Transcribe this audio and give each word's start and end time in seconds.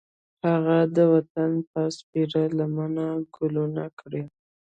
هغه 0.47 0.77
د 0.95 0.97
وطن 1.13 1.51
په 1.71 1.81
سپېره 1.97 2.41
لمن 2.57 2.95
ګلونه 3.35 3.83
کري 3.99 4.23